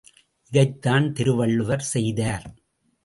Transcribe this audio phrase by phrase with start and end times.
[0.51, 2.47] இதைத்தான் திருவள்ளுவர் செய்தார்.